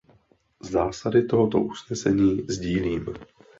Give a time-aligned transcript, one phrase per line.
[0.61, 3.05] Zásady tohoto usnesení sdílím.